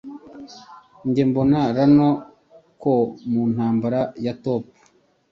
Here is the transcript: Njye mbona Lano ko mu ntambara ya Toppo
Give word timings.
Njye 1.07 1.23
mbona 1.29 1.59
Lano 1.75 2.09
ko 2.81 2.93
mu 3.31 3.43
ntambara 3.53 3.99
ya 4.25 4.33
Toppo 4.43 4.73